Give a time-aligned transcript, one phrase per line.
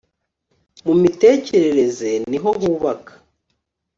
[0.85, 3.13] mu mitekerereze niho hubaka